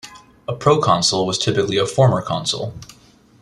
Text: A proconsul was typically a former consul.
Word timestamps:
A 0.47 0.55
proconsul 0.55 1.27
was 1.27 1.37
typically 1.37 1.77
a 1.77 1.85
former 1.85 2.23
consul. 2.23 2.73